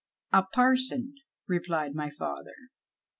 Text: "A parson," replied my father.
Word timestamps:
"A 0.33 0.41
parson," 0.41 1.13
replied 1.47 1.93
my 1.93 2.09
father. 2.09 2.55